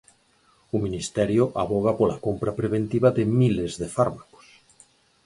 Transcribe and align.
O 0.75 0.77
Ministerio 0.85 1.43
avoga 1.63 1.91
pola 1.99 2.21
compra 2.25 2.57
preventiva 2.59 3.09
de 3.17 3.23
miles 3.39 3.73
de 3.81 3.87
fármacos. 3.95 4.45